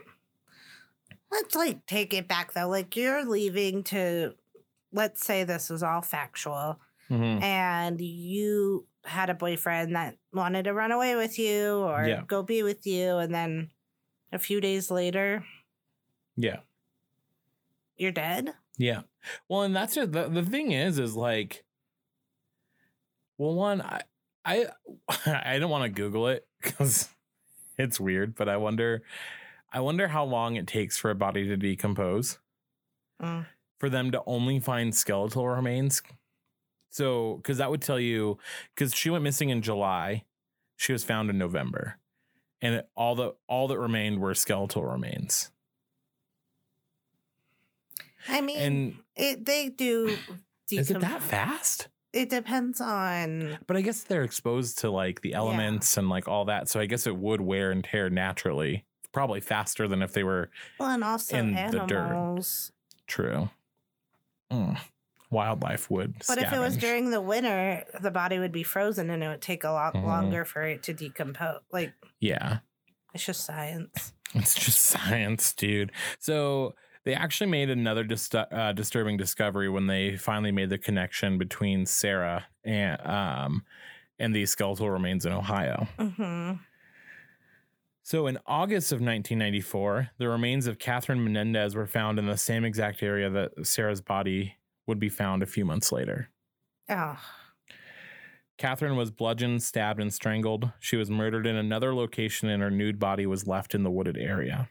let's 1.31 1.55
like 1.55 1.85
take 1.85 2.13
it 2.13 2.27
back 2.27 2.53
though. 2.53 2.67
Like 2.67 2.95
you're 2.95 3.25
leaving 3.25 3.83
to, 3.85 4.35
let's 4.91 5.25
say 5.25 5.43
this 5.43 5.71
is 5.71 5.81
all 5.83 6.01
factual, 6.01 6.79
Mhm. 7.09 7.41
and 7.41 7.99
you 8.01 8.85
had 9.05 9.29
a 9.29 9.33
boyfriend 9.33 9.95
that 9.95 10.17
wanted 10.33 10.63
to 10.63 10.73
run 10.73 10.91
away 10.91 11.15
with 11.15 11.39
you 11.39 11.77
or 11.77 12.05
Yeah. 12.07 12.23
go 12.27 12.43
be 12.43 12.61
with 12.63 12.85
you, 12.85 13.17
and 13.17 13.33
then 13.33 13.71
a 14.31 14.38
few 14.38 14.61
days 14.61 14.91
later, 14.91 15.43
Yeah. 16.35 16.59
you're 17.97 18.11
dead. 18.11 18.53
Yeah. 18.77 19.01
Well, 19.47 19.63
and 19.63 19.75
that's 19.75 19.95
just, 19.95 20.11
the 20.11 20.29
the 20.29 20.43
thing 20.43 20.71
is 20.71 20.99
is 20.99 21.15
like 21.15 21.63
well 23.38 23.53
one 23.53 23.81
I 23.81 24.01
I 24.45 24.67
I 25.25 25.59
don't 25.59 25.69
want 25.69 25.83
to 25.83 25.89
google 25.89 26.27
it 26.27 26.47
cuz 26.61 27.09
it's 27.77 27.99
weird, 27.99 28.35
but 28.35 28.49
I 28.49 28.57
wonder 28.57 29.03
I 29.71 29.79
wonder 29.81 30.07
how 30.09 30.23
long 30.25 30.55
it 30.55 30.67
takes 30.67 30.97
for 30.97 31.11
a 31.11 31.15
body 31.15 31.47
to 31.47 31.57
decompose 31.57 32.39
Mm. 33.21 33.47
for 33.79 33.89
them 33.89 34.11
to 34.11 34.23
only 34.25 34.59
find 34.59 34.95
skeletal 34.95 35.47
remains 35.47 36.01
So, 36.91 37.38
because 37.38 37.57
that 37.59 37.69
would 37.71 37.81
tell 37.81 37.99
you, 37.99 38.39
because 38.75 38.95
she 38.95 39.09
went 39.09 39.23
missing 39.23 39.49
in 39.49 39.61
July, 39.61 40.25
she 40.77 40.93
was 40.93 41.03
found 41.03 41.29
in 41.29 41.38
November, 41.38 41.97
and 42.61 42.75
it, 42.75 42.89
all 42.95 43.15
the 43.15 43.35
all 43.47 43.67
that 43.69 43.79
remained 43.79 44.19
were 44.21 44.33
skeletal 44.35 44.85
remains. 44.85 45.51
I 48.27 48.41
mean, 48.41 48.57
And 48.59 48.95
it 49.15 49.45
they 49.45 49.69
do. 49.69 50.17
is 50.71 50.91
it 50.91 50.99
that 50.99 51.21
fast? 51.21 51.88
It 52.11 52.29
depends 52.29 52.81
on. 52.81 53.59
But 53.67 53.77
I 53.77 53.81
guess 53.81 54.03
they're 54.03 54.23
exposed 54.23 54.79
to 54.79 54.89
like 54.89 55.21
the 55.21 55.33
elements 55.33 55.95
and 55.97 56.09
like 56.09 56.27
all 56.27 56.45
that, 56.45 56.67
so 56.69 56.79
I 56.79 56.85
guess 56.88 57.05
it 57.07 57.15
would 57.15 57.41
wear 57.41 57.69
and 57.71 57.83
tear 57.83 58.09
naturally, 58.09 58.83
probably 59.11 59.41
faster 59.41 59.88
than 59.88 60.01
if 60.01 60.13
they 60.13 60.23
were 60.23 60.49
Well, 60.79 60.89
and 60.89 61.03
also 61.03 61.38
In 61.38 61.53
the 61.53 61.85
dirt. 61.88 62.41
true. 63.07 63.49
Mm. 64.51 64.79
Wildlife 65.31 65.91
would. 65.91 66.15
But 66.27 66.39
if 66.39 66.51
it 66.51 66.57
was 66.57 66.75
during 66.75 67.11
the 67.11 67.21
winter, 67.21 67.85
the 68.01 68.09
body 68.09 68.39
would 68.39 68.51
be 68.51 68.63
frozen 68.63 69.11
and 69.11 69.23
it 69.23 69.27
would 69.27 69.41
take 69.43 69.63
a 69.63 69.69
lot 69.69 69.93
Mhm. 69.93 70.03
longer 70.03 70.43
for 70.45 70.63
it 70.63 70.81
to 70.83 70.93
decompose. 70.93 71.61
Like, 71.71 71.93
yeah, 72.19 72.59
it's 73.13 73.23
just 73.27 73.45
science. 73.45 74.13
It's 74.33 74.55
just 74.55 74.79
science, 74.83 75.53
dude. 75.53 75.91
So 76.17 76.73
they 77.09 77.15
actually 77.15 77.49
made 77.49 77.71
another 77.71 78.03
dis- 78.03 78.29
uh, 78.35 78.71
disturbing 78.73 79.17
discovery 79.17 79.67
when 79.67 79.87
they 79.87 80.15
finally 80.15 80.51
made 80.51 80.69
the 80.69 80.77
connection 80.77 81.39
between 81.39 81.87
Sarah 81.87 82.45
and 82.63 83.01
um, 83.03 83.65
and 84.19 84.35
these 84.35 84.51
skeletal 84.51 84.91
remains 84.91 85.25
in 85.25 85.33
Ohio. 85.33 85.87
hmm 85.97 86.51
So 88.03 88.27
in 88.27 88.37
August 88.45 88.91
of 88.91 88.97
1994, 88.97 90.11
the 90.19 90.29
remains 90.29 90.67
of 90.67 90.77
Catherine 90.77 91.23
Menendez 91.23 91.73
were 91.73 91.87
found 91.87 92.19
in 92.19 92.27
the 92.27 92.37
same 92.37 92.63
exact 92.63 93.01
area 93.01 93.27
that 93.31 93.65
Sarah's 93.65 94.01
body 94.01 94.57
would 94.85 94.99
be 94.99 95.09
found 95.09 95.41
a 95.41 95.47
few 95.47 95.65
months 95.65 95.91
later. 95.91 96.29
Oh, 96.89 97.17
Catherine 98.59 98.97
was 98.97 99.09
bludgeoned, 99.09 99.63
stabbed, 99.63 99.99
and 99.99 100.13
strangled. 100.13 100.73
She 100.79 100.95
was 100.95 101.09
murdered 101.09 101.47
in 101.47 101.55
another 101.55 101.95
location, 101.95 102.49
and 102.49 102.61
her 102.61 102.69
nude 102.69 102.99
body 102.99 103.25
was 103.25 103.47
left 103.47 103.73
in 103.73 103.81
the 103.81 103.89
wooded 103.89 104.17
area. 104.17 104.69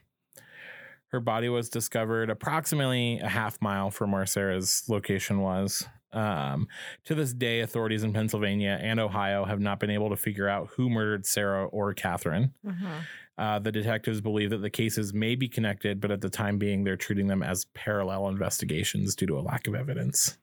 Her 1.11 1.19
body 1.19 1.49
was 1.49 1.69
discovered 1.69 2.29
approximately 2.29 3.19
a 3.19 3.27
half 3.27 3.61
mile 3.61 3.89
from 3.91 4.11
where 4.11 4.25
Sarah's 4.25 4.83
location 4.87 5.41
was. 5.41 5.85
Um, 6.11 6.67
to 7.05 7.13
this 7.15 7.33
day, 7.33 7.61
authorities 7.61 8.03
in 8.03 8.13
Pennsylvania 8.13 8.79
and 8.81 8.99
Ohio 8.99 9.45
have 9.45 9.59
not 9.59 9.79
been 9.79 9.91
able 9.91 10.09
to 10.09 10.15
figure 10.15 10.47
out 10.47 10.69
who 10.75 10.89
murdered 10.89 11.25
Sarah 11.25 11.65
or 11.65 11.93
Catherine. 11.93 12.53
mhm. 12.65 13.01
Uh, 13.37 13.57
the 13.57 13.71
detectives 13.71 14.19
believe 14.19 14.49
that 14.49 14.57
the 14.57 14.69
cases 14.69 15.13
may 15.13 15.33
be 15.33 15.47
connected, 15.47 16.01
but 16.01 16.11
at 16.11 16.19
the 16.19 16.29
time 16.29 16.57
being, 16.57 16.83
they're 16.83 16.97
treating 16.97 17.27
them 17.27 17.41
as 17.41 17.63
parallel 17.73 18.27
investigations 18.27 19.15
due 19.15 19.25
to 19.27 19.39
a 19.39 19.41
lack 19.41 19.65
of 19.65 19.75
evidence. 19.75 20.37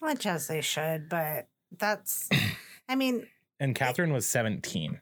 which 0.00 0.26
as 0.26 0.46
they 0.46 0.60
should, 0.60 1.08
but 1.08 1.48
that's. 1.76 2.28
I 2.88 2.94
mean, 2.94 3.26
And 3.58 3.74
Catherine 3.74 4.12
was 4.12 4.28
17. 4.28 5.00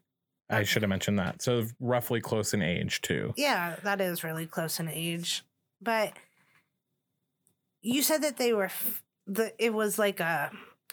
I 0.51 0.63
should 0.65 0.83
have 0.83 0.89
mentioned 0.91 1.19
that. 1.19 1.41
So 1.43 1.65
roughly 1.81 2.21
close 2.21 2.53
in 2.55 2.63
age, 2.63 3.01
too. 3.03 3.33
yeah, 3.37 3.77
that 3.83 4.01
is 4.01 4.23
really 4.25 4.47
close 4.47 4.79
in 4.81 4.89
age. 4.89 5.43
But 5.81 6.13
you 7.83 8.03
said 8.03 8.23
that 8.23 8.37
they 8.37 8.53
were. 8.53 8.65
f- 8.67 9.03
The 9.27 9.53
it 9.59 9.73
was 9.73 9.99
like 9.99 10.21
a 10.21 10.51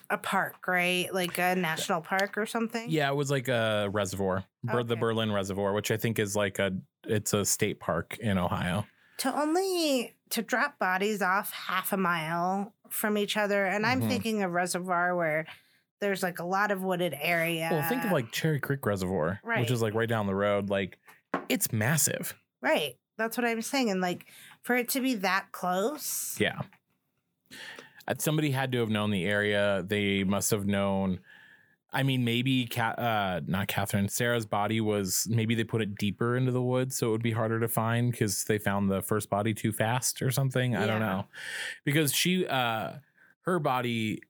a 0.09 0.17
park, 0.17 0.67
right? 0.67 1.13
Like 1.13 1.37
a 1.37 1.55
national 1.55 2.01
park 2.01 2.37
or 2.37 2.45
something. 2.45 2.89
Yeah, 2.89 3.09
it 3.09 3.15
was 3.15 3.31
like 3.31 3.47
a 3.47 3.89
reservoir, 3.91 4.43
Ber- 4.63 4.83
the 4.83 4.95
Berlin 4.97 5.31
Reservoir, 5.31 5.71
which 5.73 5.89
I 5.91 5.97
think 5.97 6.19
is 6.19 6.35
like 6.35 6.59
a 6.59 6.71
it's 7.05 7.33
a 7.33 7.45
state 7.45 7.79
park 7.79 8.17
in 8.19 8.37
Ohio. 8.37 8.85
to 9.19 9.33
only 9.37 10.15
to 10.31 10.41
drop 10.41 10.79
bodies 10.79 11.21
off 11.21 11.51
half 11.51 11.91
a 11.93 11.97
mile 11.97 12.73
from 12.89 13.17
each 13.17 13.37
other 13.37 13.65
and 13.65 13.85
i'm 13.85 14.01
Mhm. 14.01 14.07
thinking 14.09 14.43
a 14.43 14.49
reservoir 14.49 15.15
where 15.15 15.45
there's 16.01 16.21
like 16.23 16.39
a 16.39 16.43
lot 16.45 16.71
of 16.71 16.83
wooded 16.83 17.15
area 17.21 17.69
Well, 17.71 17.87
think 17.87 18.03
of 18.03 18.11
like 18.11 18.31
Cherry 18.31 18.59
Creek 18.59 18.85
Reservoir, 18.85 19.39
which 19.43 19.71
is 19.71 19.81
like 19.81 19.93
right 19.93 20.09
down 20.09 20.27
the 20.27 20.35
road. 20.35 20.69
Like 20.69 20.97
it's 21.47 21.71
massive. 21.71 22.35
right 22.61 22.95
that's 23.17 23.37
what 23.37 23.45
i'm 23.45 23.61
saying 23.61 23.89
and 23.91 24.01
like 24.01 24.25
for 24.63 24.75
it 24.75 24.89
to 24.89 24.99
be 24.99 25.13
that 25.15 25.45
close 25.51 26.35
Yeah. 26.39 26.61
Uh, 28.07 28.15
Somebody 28.17 28.49
had 28.51 28.71
to 28.71 28.79
have 28.79 28.89
known 28.89 29.11
the 29.11 29.25
area. 29.25 29.83
They 29.87 30.23
must 30.23 30.49
have 30.51 30.65
known. 30.65 31.19
I 31.93 32.03
mean, 32.03 32.23
maybe 32.23 32.65
Ca- 32.65 32.95
uh, 32.97 33.41
not 33.45 33.67
Catherine. 33.67 34.07
Sarah's 34.09 34.45
body 34.45 34.81
was 34.81 35.27
maybe 35.29 35.53
they 35.55 35.63
put 35.65 35.81
it 35.81 35.95
deeper 35.95 36.35
into 36.37 36.51
the 36.51 36.61
woods, 36.61 36.95
so 36.97 37.09
it 37.09 37.11
would 37.11 37.21
be 37.21 37.31
harder 37.31 37.59
to 37.59 37.67
find 37.67 38.09
because 38.11 38.43
they 38.45 38.57
found 38.57 38.89
the 38.89 39.01
first 39.01 39.29
body 39.29 39.53
too 39.53 39.71
fast 39.71 40.21
or 40.21 40.31
something. 40.31 40.75
I 40.75 40.87
don't 40.87 40.99
know, 41.01 41.25
because 41.83 42.13
she, 42.13 42.47
uh, 42.47 42.93
her 43.41 43.59
body, 43.59 44.21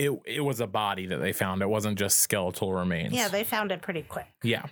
it 0.00 0.10
it 0.24 0.40
was 0.40 0.60
a 0.60 0.66
body 0.66 1.06
that 1.06 1.18
they 1.18 1.32
found. 1.32 1.62
It 1.62 1.68
wasn't 1.68 1.98
just 1.98 2.18
skeletal 2.18 2.72
remains. 2.72 3.12
yeah 3.12 3.28
they 3.28 3.44
found 3.44 3.70
it 3.72 3.82
pretty 3.82 4.02
quick 4.02 4.26
yeah, 4.42 4.66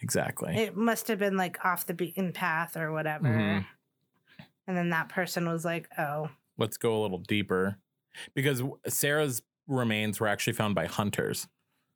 exactly. 0.00 0.54
it 0.56 0.76
must 0.76 1.08
have 1.08 1.18
been 1.18 1.36
like 1.36 1.64
off 1.64 1.86
the 1.86 1.94
beaten 1.94 2.32
path 2.32 2.76
or 2.76 2.92
whatever 2.92 3.26
Mhm. 3.28 3.64
and 4.66 4.76
then 4.76 4.90
that 4.90 5.08
person 5.08 5.48
was 5.48 5.64
like 5.64 5.88
oh 5.98 6.28
Let's 6.58 6.76
go 6.76 7.00
a 7.00 7.00
little 7.02 7.18
deeper, 7.18 7.78
because 8.34 8.62
Sarah's 8.86 9.42
remains 9.66 10.20
were 10.20 10.28
actually 10.28 10.52
found 10.52 10.76
by 10.76 10.86
hunters. 10.86 11.48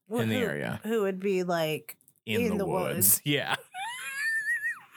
well, 0.08 0.22
In 0.22 0.30
the 0.30 0.40
who- 0.40 0.44
area. 0.46 0.80
who 0.82 1.02
would 1.02 1.20
be 1.20 1.44
like 1.44 1.96
in, 2.26 2.40
In 2.40 2.50
the, 2.52 2.58
the 2.64 2.66
woods. 2.66 2.96
woods. 2.96 3.22
Yeah. 3.24 3.54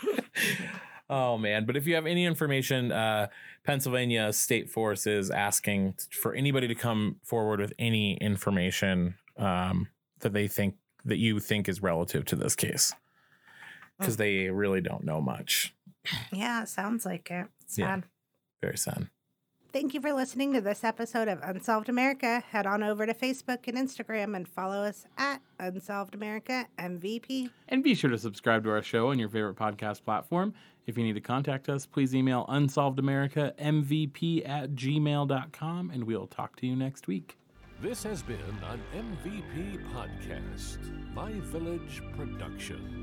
oh 1.10 1.38
man, 1.38 1.66
but 1.66 1.76
if 1.78 1.86
you 1.86 1.96
have 1.96 2.06
any 2.08 2.26
information, 2.26 2.92
uh, 2.92 3.28
Pennsylvania 3.64 4.34
State 4.34 4.70
Force 4.70 5.06
is 5.08 5.30
asking 5.30 5.96
for 6.12 6.34
anybody 6.34 6.68
to 6.68 6.76
come 6.76 7.18
forward 7.24 7.60
with 7.60 7.74
any 7.78 8.16
information 8.16 9.16
um, 9.38 9.88
that 10.20 10.34
they 10.34 10.48
think 10.48 10.76
that 11.06 11.18
you 11.18 11.40
think 11.40 11.70
is 11.70 11.82
relative 11.82 12.26
to 12.26 12.36
this 12.36 12.56
case, 12.56 12.94
because 14.00 14.18
they 14.18 14.50
really 14.50 14.82
don't 14.82 15.04
know 15.04 15.22
much. 15.22 15.74
yeah 16.32 16.64
it 16.64 16.70
sounds 16.70 17.06
like 17.06 17.30
it 17.30 17.48
it's 17.62 17.78
Yeah. 17.78 17.96
sad 17.96 18.04
Very 18.62 18.78
sad. 18.78 19.08
Thank 19.74 19.94
you 19.94 20.02
for 20.02 20.12
listening 20.12 20.52
to 20.54 20.60
this 20.60 20.84
episode 20.84 21.30
of 21.30 21.40
Unsolved 21.42 21.88
America. 21.88 22.44
Head 22.50 22.68
on 22.68 22.84
over 22.84 23.06
to 23.06 23.14
Facebook 23.14 23.70
and 23.70 23.78
Instagram 23.78 24.36
and 24.36 24.46
follow 24.46 24.84
us 24.84 25.06
at 25.18 25.42
Unsolved 25.60 26.14
America 26.14 26.68
MVP. 26.78 27.50
And 27.70 27.82
be 27.82 27.96
sure 27.96 28.10
to 28.10 28.18
subscribe 28.18 28.66
to 28.66 28.72
our 28.72 28.82
show 28.82 29.12
on 29.12 29.20
your 29.20 29.30
favorite 29.30 29.56
podcast 29.56 30.04
platform. 30.04 30.54
If 30.88 30.98
you 30.98 31.06
need 31.06 31.14
to 31.14 31.22
contact 31.22 31.70
us, 31.70 31.86
please 31.86 32.14
email 32.14 32.46
unsolvedamerica.mvp 32.50 34.50
at 34.50 34.72
gmail.com 34.72 35.92
and 35.92 36.04
we'll 36.04 36.28
talk 36.28 36.58
to 36.58 36.68
you 36.68 36.76
next 36.76 37.08
week. 37.08 37.38
This 37.82 38.04
has 38.04 38.22
been 38.22 38.40
an 38.70 38.82
MVP 38.94 39.80
podcast, 39.94 40.80
My 41.14 41.32
Village 41.32 42.04
production. 42.18 43.01